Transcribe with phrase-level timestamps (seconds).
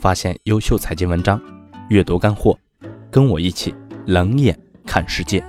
[0.00, 1.38] 发现优秀财经文章，
[1.90, 2.58] 阅读干货，
[3.10, 3.74] 跟我一起
[4.06, 5.44] 冷眼看世界。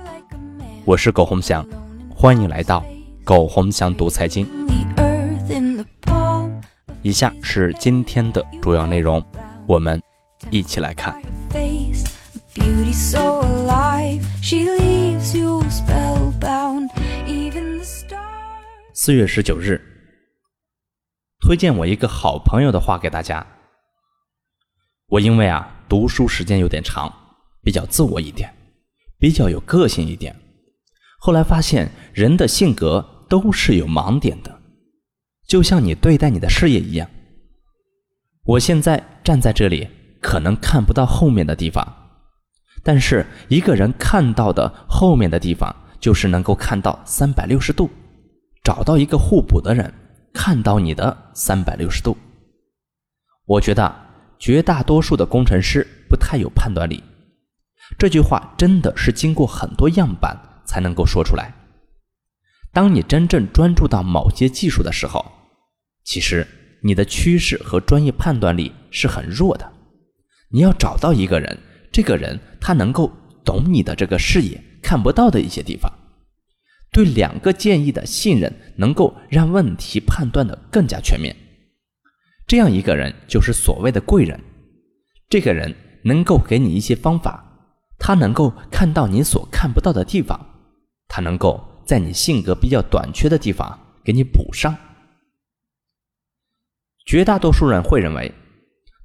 [0.84, 1.66] 我是苟洪祥，
[2.14, 2.84] 欢迎来到
[3.24, 4.46] 苟洪祥读财经。
[7.00, 9.24] 以下是今天的主要内容，
[9.66, 9.98] 我们
[10.50, 11.18] 一起来看。
[18.92, 19.80] 四月十九日，
[21.40, 23.44] 推荐我一个好朋友的话给大家。
[25.12, 27.12] 我因为啊读书时间有点长，
[27.62, 28.50] 比较自我一点，
[29.18, 30.34] 比较有个性一点。
[31.18, 34.58] 后来发现人的性格都是有盲点的，
[35.46, 37.06] 就像你对待你的事业一样。
[38.44, 39.86] 我现在站在这里，
[40.22, 41.86] 可能看不到后面的地方，
[42.82, 47.90] 但是一个人看到的后面的地方，就是能够看到三百六十度。
[48.64, 49.92] 找到一个互补的人，
[50.32, 52.16] 看到你的三百六十度。
[53.44, 53.94] 我觉得
[54.42, 57.00] 绝大多数的工程师不太有判断力，
[57.96, 61.54] 这句话真的是经过很多样板才能够说出来。
[62.72, 65.24] 当你真正专注到某些技术的时候，
[66.02, 66.44] 其实
[66.82, 69.72] 你的趋势和专业判断力是很弱的。
[70.50, 71.56] 你要找到一个人，
[71.92, 73.12] 这个人他能够
[73.44, 75.88] 懂你的这个视野看不到的一些地方。
[76.90, 81.36] 对两个建议的信任，能够让问题判断的更加全面。
[82.46, 84.40] 这样一个人就是所谓的贵人。
[85.28, 87.42] 这个人能够给你一些方法，
[87.98, 90.38] 他能够看到你所看不到的地方，
[91.08, 94.76] 他能够在你性格比较短缺的地方给你补上。
[97.06, 98.32] 绝大多数人会认为，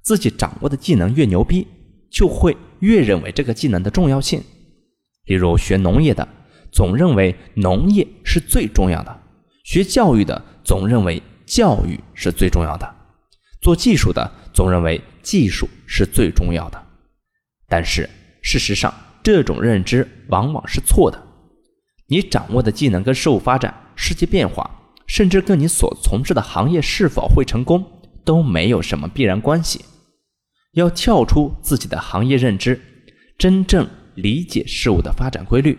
[0.02, 1.66] 自己掌握的技能越牛逼，
[2.10, 4.42] 就会越认为这个技能的重要性。
[5.24, 6.26] 例如学农业的。
[6.70, 9.22] 总认为农业是最重要的，
[9.64, 12.94] 学教育的总认为教育是最重要的，
[13.60, 16.86] 做技术的总认为技术是最重要的。
[17.68, 18.08] 但是
[18.42, 21.22] 事实上，这种认知往往是错的。
[22.06, 24.70] 你掌握的技能跟事物发展、世界变化，
[25.06, 27.84] 甚至跟你所从事的行业是否会成功，
[28.24, 29.84] 都没有什么必然关系。
[30.72, 32.80] 要跳出自己的行业认知，
[33.36, 35.78] 真正理解事物的发展规律。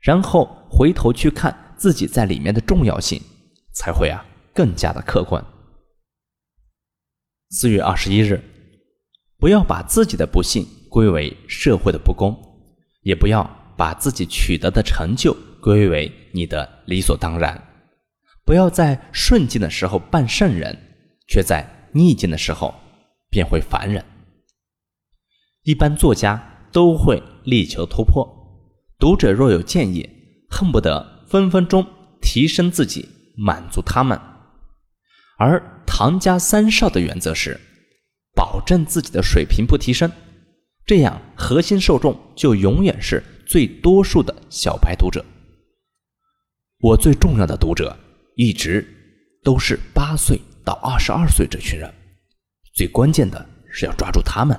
[0.00, 3.20] 然后回头去看自己在里面的重要性，
[3.72, 5.42] 才会啊更加的客观。
[7.50, 8.42] 四月二十一日，
[9.38, 12.36] 不要把自己的不幸归为社会的不公，
[13.00, 13.42] 也不要
[13.74, 17.58] 把自己取得的成就归为你的理所当然。
[18.44, 20.76] 不要在顺境的时候扮圣人，
[21.26, 22.74] 却在逆境的时候
[23.30, 24.04] 变回凡人。
[25.62, 28.28] 一般作家都会力求突破。
[28.98, 30.06] 读者若有建议，
[30.50, 31.86] 恨不得分分钟
[32.20, 33.08] 提升自己，
[33.38, 34.20] 满足他们。
[35.38, 37.58] 而唐家三少的原则是，
[38.36, 40.12] 保证自己的水平不提升，
[40.84, 45.24] 这样核心受众就永远是最多数的小白读者。
[46.80, 47.98] 我最重要的读者
[48.36, 48.86] 一直
[49.42, 51.92] 都是八岁到二十二岁这群人，
[52.74, 54.56] 最关键的是要抓住他们。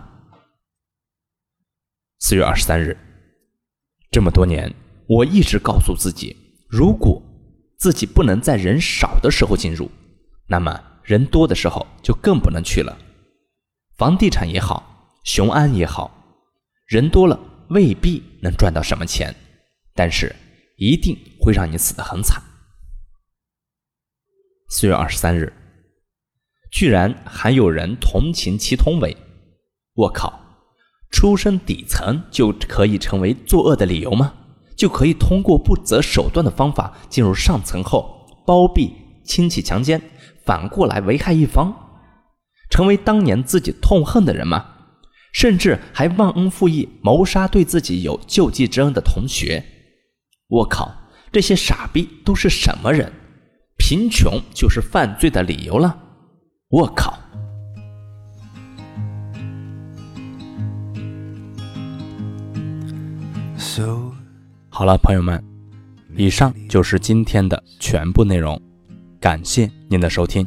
[2.20, 2.98] 四月二十三日。
[4.12, 4.74] 这么多年，
[5.08, 6.36] 我一直告诉自己，
[6.68, 7.22] 如果
[7.78, 9.90] 自己不能在人少的时候进入，
[10.48, 12.96] 那么人多的时候就更不能去了。
[13.98, 16.12] 房地产也好，雄安也好，
[16.86, 17.40] 人多了
[17.70, 19.36] 未必能赚到什么钱，
[19.96, 20.36] 但是
[20.78, 22.40] 一定会让你死得很惨。
[24.70, 25.52] 四月二十三日，
[26.72, 29.18] 居然还有人同情祁同伟，
[29.96, 30.40] 我靠！
[31.10, 34.36] 出身底层就可以成为作恶的理由吗？
[34.78, 38.94] 就可以通过不择手段的方法进入上层后包庇
[39.30, 40.02] 亲戚强奸，
[40.44, 41.72] 反过来危害一方，
[42.72, 44.66] 成为当年自己痛恨的人吗？
[45.32, 49.64] 甚至还忘恩负义，谋杀对自己有救济之恩的同学？
[50.48, 50.92] 我靠，
[51.32, 53.14] 这些傻逼都是什么人？
[53.78, 55.96] 贫穷就是犯罪的理由了？
[56.70, 57.20] 我靠！
[64.72, 65.42] 好了，朋友们，
[66.18, 68.60] 以上就是今天的全部内容，
[69.20, 70.46] 感谢您的收听，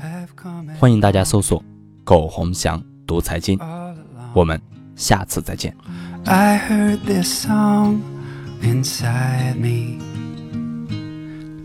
[0.79, 1.63] 欢迎大家搜索
[2.05, 3.59] “苟洪祥读财经”，
[4.33, 4.61] 我们
[4.97, 5.75] 下次再见
[6.25, 8.01] i heard this song
[8.63, 9.99] inside me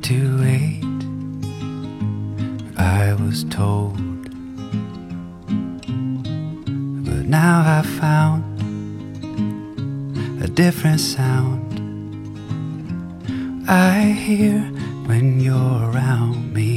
[0.02, 0.84] to wait
[2.76, 3.96] i was told
[7.26, 8.42] now i found。
[10.40, 11.62] a different sound
[13.70, 14.62] I hear
[15.08, 16.77] when you're around me.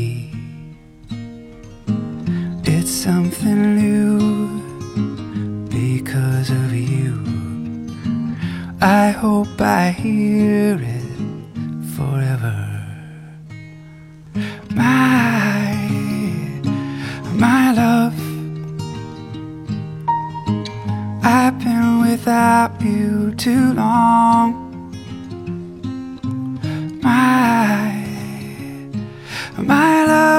[3.11, 4.19] Something new,
[5.69, 7.13] because of you.
[8.81, 11.11] I hope I hear it
[11.97, 12.59] forever.
[14.83, 15.75] My,
[17.45, 18.19] my love.
[21.25, 24.47] I've been without you too long.
[27.03, 27.91] My,
[29.59, 30.30] my love.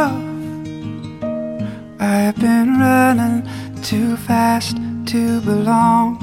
[2.03, 3.47] I've been running
[3.83, 4.75] too fast
[5.05, 6.17] to belong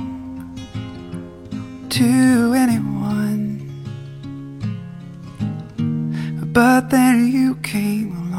[1.90, 3.62] to anyone.
[6.52, 8.34] But then you came